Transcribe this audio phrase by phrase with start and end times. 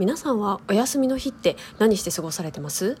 [0.00, 2.96] 皆さんはお休みの日って何して過ごされてます？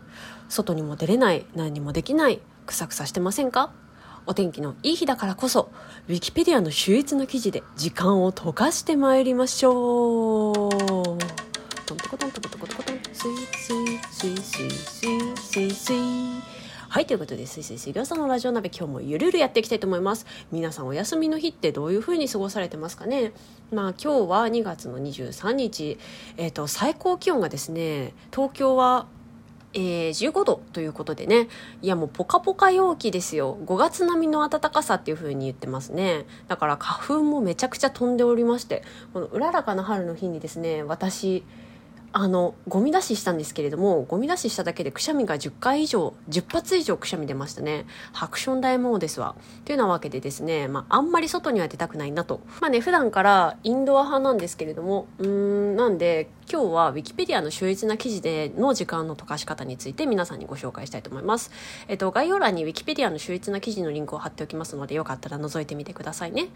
[0.50, 3.72] 外にも出れない何もできないくさくさしてませんか？
[4.26, 5.72] お天気のいい日だからこそ
[6.10, 10.54] ウィキペディアの秀逸な記事で時間を溶かしてまいりましょう。
[11.86, 16.49] トントコトントコトコトコトンスイスイスイスイスイスイスイ。
[16.90, 20.26] はいということでスイスイ水餃子のラジオ鍋今日もゆるゆるやっていきたいと思います。
[20.50, 23.30] 皆さんお休みの日ってどういう風に過ごされてますかね？
[23.72, 25.98] まあ今日は2月の23日。
[26.36, 29.06] えっ、ー、と最高気温がですね東京は
[29.72, 31.46] えー、15度ということでね。
[31.80, 33.56] いやもうポカポカ陽気ですよ。
[33.64, 36.26] 5月並みの暖かさっていう風に言ってますね。
[36.48, 41.44] だから花粉もめちゃくちゃ飛んでおりましてこのうららかな春の日にですね私
[42.12, 61.52] あのゴミ出ししたんですけれどもゴミ出ししただけでくしゃみが10回以上10発以上くしゃみ出ましたねハクション大魔王ですわというようなわけでですね、まあ、あんまり外には出たくないなとまあね普段からインドア派なんですけれどもうんなんで今日はウィキペディアの秀逸な記事での時間の溶かし方について皆さんにご紹介したいと思います。
[61.86, 66.48] えっと、概要欄にウィキペディアの秀逸な記事のリンクを貼っておきますので、よかったら覗いてみてくださいね。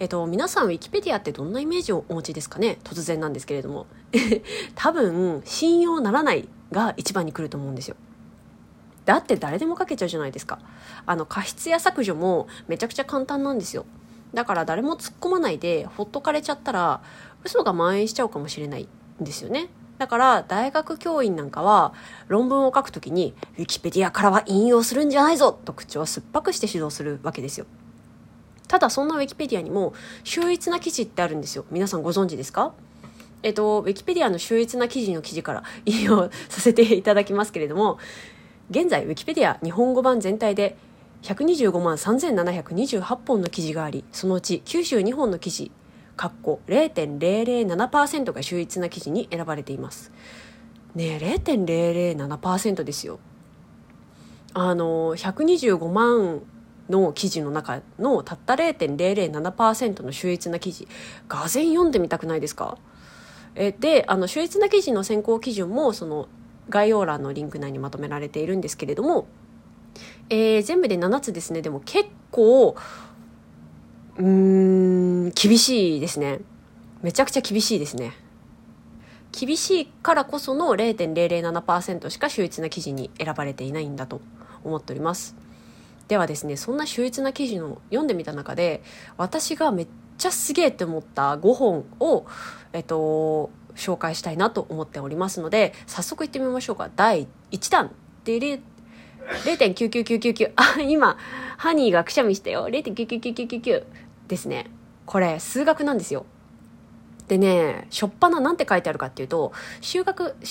[0.00, 2.76] えっと、皆さんウィキペディアってどんなイメージをお持ちですかね？
[2.84, 3.86] 突然なんですけれども。
[4.74, 7.96] 多分、分信用ならないが一番に来ると思うんですよ。
[9.04, 10.58] だって誰でも書けちゃうじゃないですか。
[11.06, 13.86] あの、過失や削除もめちゃくちゃ簡単なんですよ。
[14.34, 17.00] だから誰も突っ込まないでほっとかれちゃったら
[17.44, 18.86] 嘘が蔓延しちゃうかもしれない
[19.22, 19.70] んですよね。
[19.96, 21.94] だから大学教員なんかは
[22.28, 27.64] 論文を書くときにウィキペディアからは引用するんじゃないぞと口を酸っぱくして指導するわけですよ。
[28.68, 31.64] ただそんなウィキペディアにも秀逸な記事ってあるんですよ。
[31.70, 32.74] 皆さんご存知ですか？
[33.42, 37.98] えっと、ウィキペディアの秀逸な記事の記事から引用させていただきますけれども、
[38.70, 40.76] 現在ウィキペディア日本語版全体で
[41.22, 45.70] 125万3728本の記事があり、そのうち92本の記事
[46.16, 50.10] 括弧0.007%が秀逸な記事に選ばれています。
[50.94, 53.20] ねえ0.007%ですよ。
[54.54, 56.42] あの125万
[56.90, 60.88] の記事の中のたった0.007%の秀逸な記事
[61.28, 62.78] がぜん読んでみたくないですか？
[63.60, 66.28] えであの秀逸な記事の選考基準もその
[66.68, 69.26] 概要欄のリンク内にまとめられているんですけれども、
[70.30, 72.76] えー、全部で7つですねでも結構
[74.18, 76.40] うーん、厳しいですね。
[77.02, 78.12] めちゃくちゃ厳しいですね。
[79.30, 84.20] 厳しいからこその0.007%しか秀逸な記事に選ばれていないんだと
[84.64, 85.36] 思っております。
[86.08, 88.82] ではですね、そんな秀逸な記事の読んでみた中で、
[89.16, 89.86] 私がめ
[90.18, 92.26] ちゃすげえって思った5本を、
[92.72, 96.90] えっと、紹介したいなと思っておりますので、早速行ってみましょうか。
[96.94, 97.90] 第1弾。
[98.24, 98.60] でれ、
[99.44, 100.52] 0.99999。
[100.56, 101.16] あ、今、
[101.56, 102.68] ハニーがくしゃみしたよ。
[102.68, 103.84] 0.99999。
[104.28, 104.66] ですね
[105.06, 106.26] これ数学なんですよ
[107.26, 110.36] でねしょっぱななんて書いてあるかっていうと数学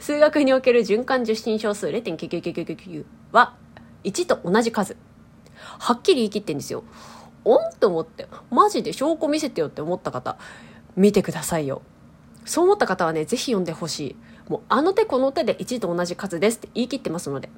[0.00, 3.54] 数学における循環受信小数0.99999は
[4.04, 4.96] 1と同じ数
[5.78, 6.82] はっきり言い切ってんですよ
[7.44, 7.72] おん？
[7.80, 8.28] と思って。
[8.50, 10.36] マジで証拠見せてよって思った方
[10.96, 11.82] 見てくださいよ。
[12.44, 14.16] そう思った方はねぜひ読んでほしい。
[14.48, 17.48] もうあの手この手で1と同じ数ですって言い切ってますので。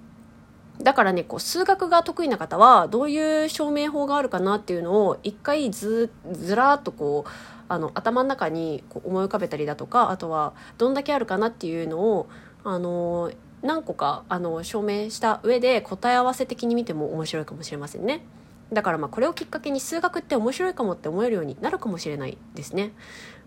[0.83, 7.31] だからねこう数学が得意な方はどういう証明法があるかなっていうのを一回ずずらっとこう
[7.69, 12.29] あの頭の中にこう思い浮かべたりだとかあとはどんだけあるかなっていうのを
[12.65, 13.31] あの
[13.63, 18.27] 何個かあの証明した上で答え合わせ的に見ても面白いかもしれませんね。
[18.73, 22.93] だからまあこれをきっかけに数学って面白いかもって思えるようになるかもしれないですね。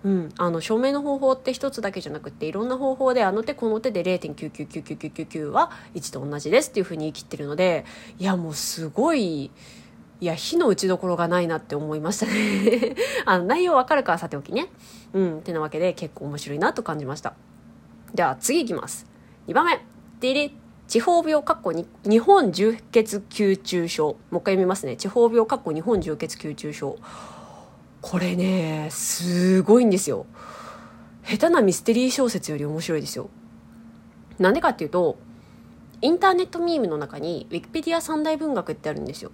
[0.03, 7.83] うん、あの証明の方法って一つだけじゃなくていろんな方法であの手この手で0.9999999は1と同じですっていうふうに言い切ってるので
[8.19, 9.51] いやもうすごい。
[10.19, 12.95] いや火の打ちどころがないなって思いましたね。
[13.25, 14.69] あの内容わかるかはさておきね。
[15.13, 15.37] うん。
[15.39, 17.35] ってなわけで結構面白いなと感じました。
[18.15, 19.05] では次いきます。
[19.47, 19.79] 2番目。
[20.19, 24.15] デリ地方病かっこ日本充血吸中症。
[24.31, 24.95] もう一回読みますね。
[24.95, 26.97] 地方病かっこ日本充血吸中症。
[28.01, 30.25] これねすごいんですよ。
[31.25, 33.29] 下手なミステリー小説より面白いですよ。
[34.39, 35.17] なんでかっていうと
[36.01, 39.31] インターネットミームの中にウィキペディア三大文学ってあるんですよ。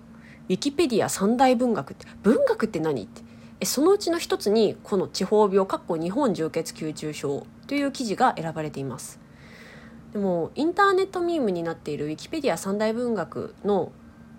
[0.49, 3.21] ウィキペディア三大文学って文学って何って。
[3.59, 9.22] えそのうちの一つにこの地方病かっこ日本充血吸中症という記事が選ばれています。
[10.13, 13.91] でもインターネットミームになっているウィキペディア三大文学の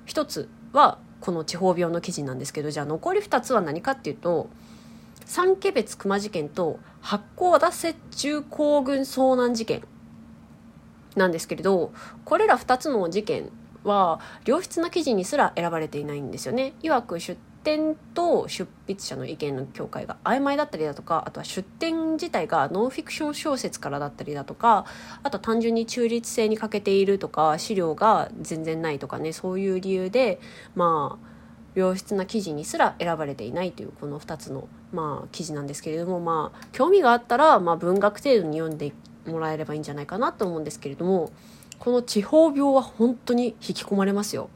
[0.06, 4.48] 一つはこの地方病の記事なんですけどじゃあ残り2つは何かっていうと
[5.26, 9.82] 三毛別熊事件と八甲田雪中行軍遭難事件
[11.16, 11.92] なんですけれど
[12.24, 13.50] これら2つの事件
[13.82, 16.72] は良質な記事にすら選ばれていないんですよね。
[16.82, 24.84] いわく出典と出筆者の意見の境界が曖昧だったりだとかあとは出典自体がノンフィクション小説からだったりだとか
[25.22, 30.38] あと単純に中立性に欠けているとか資料が全然ないとかねそういう理由で
[30.74, 31.34] まあ
[31.74, 38.92] 良質な記事にすら選ばれていないというこの2つの、まあ、記事なんですけれども、まあ、興味があったら、まあ、文学程度に読んで
[39.26, 41.32] もらえればいいんじゃないかなと思うんですけれども
[41.78, 44.48] この地方病は本当に引き込まれますよ。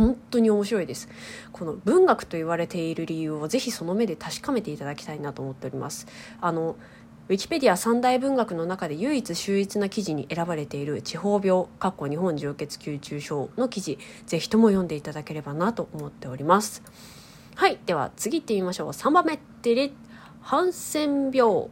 [0.00, 1.10] 本当に面白いです。
[1.52, 6.06] この文学と言われている理由をぜひその目で確かめていただきたいなと思っております。
[6.40, 6.76] あの
[7.28, 16.82] ウィキペディア三大文学の中で唯一秀逸な記事に選ばれている地方病かっこ日本上血吸中症の記事ぜひとも読んでいただければなと思っております。
[17.54, 18.88] はいでは次行ってみましょう。
[18.88, 19.90] 3番目ってれ
[20.40, 21.68] ハンセン病。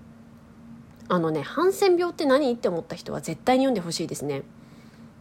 [1.09, 2.53] あのねハンセン病って何？
[2.53, 4.43] って思った人は絶対に読んでほしいですね。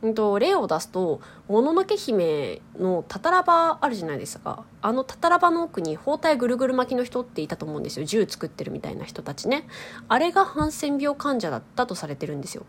[0.04, 4.64] うんと、例を出すと「もののけ姫」のタタラバあるじゃないですか。
[4.82, 8.06] あのタタラバの奥に包帯ぐるぐる巻きの人っていたと思うんですよ。
[8.06, 9.68] 銃作ってるみたいな人たちね。
[10.08, 12.66] あれがハンセン病患者だったとされてるんですよ。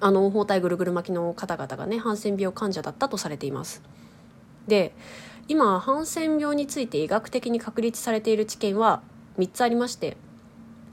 [0.00, 3.82] あの包帯ぐるぐる巻きの方々がねハンセン病患者だったとされています。
[4.66, 4.94] で
[5.48, 9.02] 今ハンセン病について医学的に確立されている知見は
[9.38, 10.16] 3つありまして。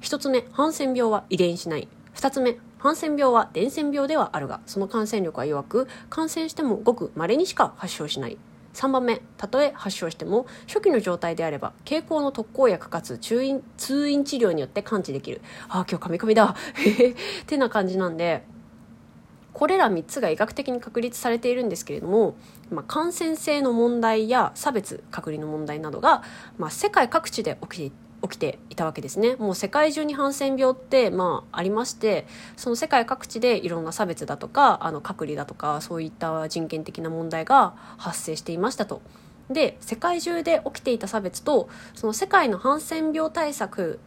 [0.02, 1.88] 1つ目ハンセン病は遺伝しない。
[2.16, 8.38] 2つ目ハンセン病は伝染病ではあるがその感染力は弱く感染してもごく稀にしか発症しない。
[8.74, 15.40] 3番目たとえ発症しても初期の状態であれば経口の特効薬かつ通院通院治療によって完治できる。
[15.70, 16.44] ああ今日カミカミだ。
[16.44, 18.44] ってな感じなんで
[19.54, 22.36] これら3つが医学的に確立されているんですけれども、
[22.70, 26.22] まあ、感染性の問題や差別隔離の問題などが、
[26.58, 32.26] まあ、世界各地で起きて起きていたわけですねもう世界中にハンセン病ってまあありまして
[32.56, 39.02] その世界各地でいろんな差別だとかあの隔離だとかそういった人権的な問題が発生していましたと。
[39.50, 44.00] で世界中で起きていた差別とその世界のハンセン病対策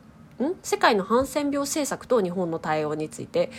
[0.42, 0.54] ん？
[0.62, 3.50] 世界のハンセン病政策と日本の対応について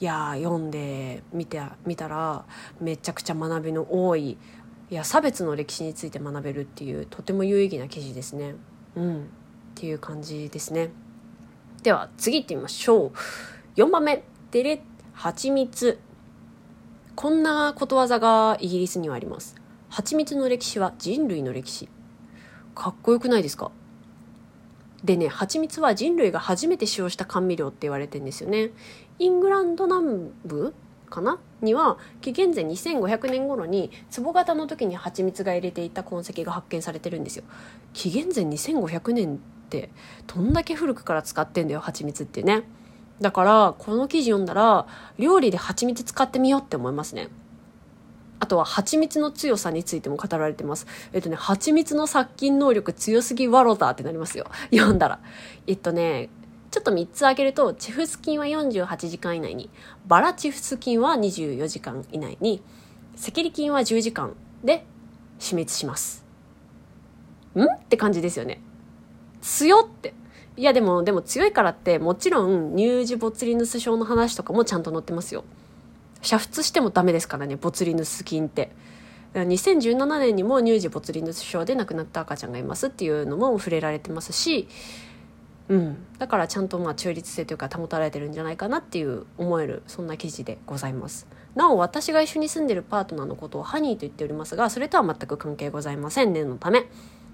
[0.00, 2.46] いや読んでみてみたら
[2.80, 4.38] めちゃくちゃ学びの多い
[4.90, 8.54] いや差別の歴史について学べるっていうとても有意義な記事ですね。
[8.96, 9.28] うん
[9.76, 10.88] っていう感じですね。
[11.82, 13.12] では次行ってみましょう。
[13.76, 14.24] 4番目。
[14.50, 14.82] デレ
[15.12, 15.98] 蜂蜜。
[17.14, 19.54] こんなことわざがイギリスにはあります。
[19.90, 21.90] 蜂蜜の歴史は人類の歴史。
[22.74, 23.70] かっこよくないですか？
[25.04, 28.70] でね蜂蜜は人類が初めて使用した甘味料って言われてるんですよね。
[29.18, 30.74] イングランド南部
[31.10, 31.38] かな？
[31.60, 37.44] には紀元前2500年頃に壺型の時に蜂蜜が入れていた痕跡が発見されてるんですよ。
[37.92, 39.90] 紀元前2500年って
[40.32, 42.62] どんだけ古くから使ってんだよ蜂蜜ってね
[43.20, 44.86] だからこの記事読んだら
[45.18, 47.28] 料理で蜂蜜使ってみようって思いますね
[48.38, 50.86] あとは蜂蜜の強さについても語られてます。
[51.14, 54.46] えっとね、蜂蜜の殺菌能力強すぎワロだってなりますよ。
[54.70, 55.20] 読んだら。
[55.66, 56.28] えっとね、
[56.70, 59.70] ちょっと3つ挙げると、チフス菌は48時間以内に、
[60.06, 62.62] バラチフス菌は24時間以内に、
[63.16, 64.84] 赤痢菌は10時間で
[65.38, 66.26] 死滅します。
[67.54, 67.64] ん？
[67.64, 68.60] って感じですよね。
[69.40, 70.14] 強って。
[70.56, 75.44] いやでも、でも強いからってもちろん乳児ボツリヌス症の話とかもちゃんと載ってますよ。
[76.22, 78.70] 煮沸してもダメですからね、ボツリヌス菌って。
[79.34, 84.66] 2017年にも乳児ボツリヌス症で亡くなった赤ちゃんがいますっていうのも触れられてますし、
[85.68, 96.86] うん、だからちゃんとまあ中立性というか保たれてるんじゃないかなっていう思えるそんな記事でございますなお私が一緒に住んでるパートナーのことをハニーと言っておりますがそれとは全く関係ございません念のため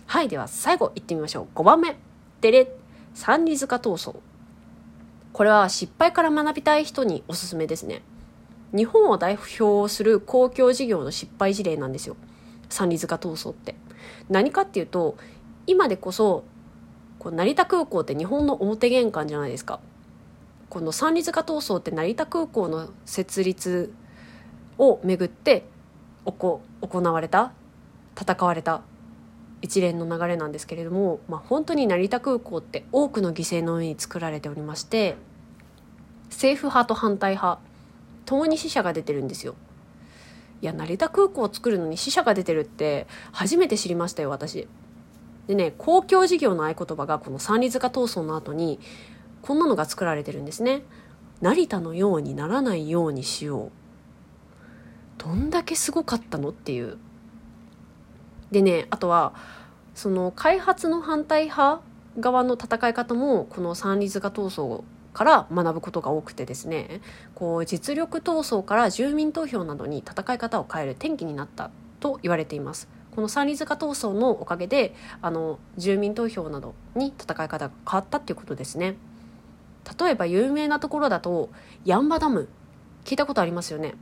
[0.07, 1.59] はいでは最後いってみましょう。
[1.59, 1.97] 5番目。
[2.41, 2.69] デレ
[3.15, 4.17] 三里塚闘争。
[5.33, 8.03] これは失敗から学びたい人におすすめですね。
[8.77, 12.17] 日本を代表する公共事業の失敗事例なんですよ。
[12.69, 13.75] 三里塚闘争って。
[14.29, 15.17] 何かっていうと
[15.67, 16.45] 今でこそ
[17.19, 19.81] こう成田空港って日本の表玄関じゃないですか。
[20.69, 23.93] この三里塚闘争って成田空港の設立
[24.79, 25.67] をめぐって
[26.25, 27.53] 行われた
[28.19, 28.83] 戦われた。
[29.63, 35.17] 一連の流れなんですけれども、まあ、本当に成田空港って多くの犠牲の上に作られておりまして
[36.31, 37.61] 政府派と反対派
[38.27, 39.55] 共に死者が出てるんですよ。
[40.61, 44.69] いや成田空港を作るのに死者が出てるって初めて知りましたよ私。
[45.47, 48.79] でね公共事業の合言葉がこの三里塚闘争の後に
[49.43, 50.83] こんなのが作られてるんですね。
[51.41, 53.71] 成田のようにならないようにしよう。
[55.19, 56.99] どんだけすごかったのっていう
[58.53, 59.35] でねあとは
[59.95, 61.81] その開発の反対派
[62.21, 67.01] 側の戦い方もこの三里塚闘争から学ぶことが多くてですね
[67.35, 72.89] こう実力闘争から住民投票などに戦い方を変える転機になったと言われています。
[73.15, 78.97] この三里塚闘争のおかげであの住民投票などに戦い方が変わったっていうことですね。
[80.01, 81.51] 例えば有名なところだと
[81.85, 82.49] ヤンバダム。
[83.05, 83.95] 聞いたことありますよね？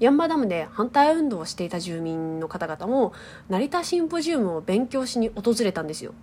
[0.00, 3.12] ヤンバダムで反対運動をしていた住民の方々も
[3.48, 6.14] 成田シンポジウムを勉強しに訪れたんですよ。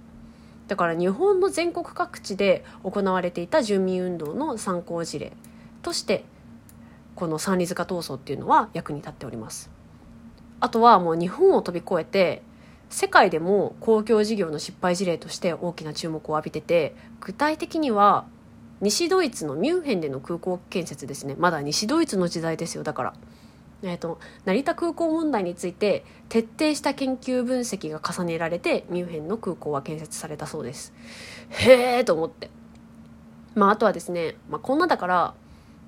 [0.68, 5.34] だから日本の全国各地で行われていた住民運動の参考事例
[5.82, 6.24] として
[7.16, 9.70] この三里塚闘争っていうのは役に立っております。
[10.60, 12.42] あとはもう日本を飛び越えて
[12.90, 18.26] 世界でも公共事業の失敗事例として大きな注目を浴びてて具体的には
[18.82, 21.36] 西ドイツのミュンヘンでの空港建設ですね。
[21.38, 23.14] まだ西ドイツの時代ですよだから。
[23.84, 30.94] えーと、成田空港問題について徹底した研究分析が重ねられてミュンヘンの空港は建設されたそうです。
[31.50, 32.50] へえと思って。
[33.56, 35.34] まああとはですね、まあ、こんなだから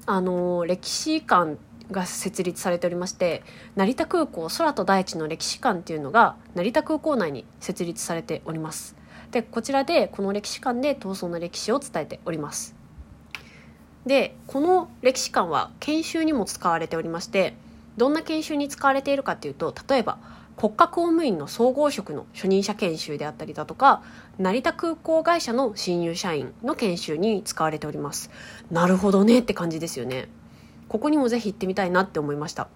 [0.05, 1.57] あのー、歴史館
[1.91, 3.43] が設立されておりまして
[3.75, 8.95] 成田空港空と大地の歴史館っていうのが成田空港内に設立されております。
[9.31, 12.75] でこちらでこの歴史館で闘争の歴史を伝えております。
[14.05, 17.53] でこの歴史館は研修にも使われておりまして
[17.97, 20.17] どんな研修に使われているかっていうと例えば
[20.55, 24.03] 国家公務員の総合職の初任者研修であったりだとか
[24.37, 28.29] 成田空港会社の新入社員の研修に使われております。
[28.71, 30.29] なるほどねって感じですよね。
[30.87, 32.67] ここにもぜひ行ってみたいなって思いました。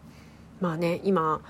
[0.59, 1.41] まあね今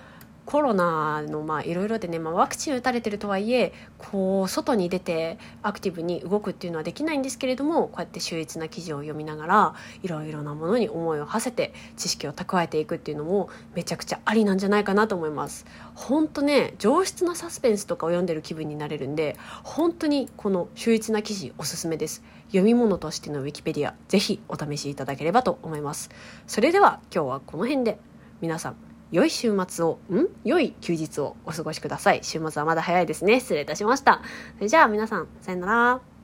[0.48, 15.66] コロナのまあいろいろでね、まあ、ワクチン打たれてるとはいえこう外に出てアクティブに動くっていうのはできないんですけれどもこうやって秀逸な記事を読みながらいろいろなものに思いを馳せて知識を蓄えていくっていうのもめちゃくちゃありなんじゃないかなと思います。
[15.96, 22.24] 本当ね上質なサスペンスとかを読んでる気分になれるんで本当にこの秀逸な記事おすすめです。
[22.48, 26.10] 読み物としてのウィキペディアぜひお試しいただければと思います。
[26.48, 28.00] それでは今日はこの辺で。
[28.40, 30.28] 皆さん良い週末を、ん？
[30.44, 32.20] 良い休日をお過ごしください。
[32.24, 33.40] 週末はまだ早いですね。
[33.40, 34.22] 失礼いたしました。
[34.58, 36.17] それじゃあ皆さん、さよなら。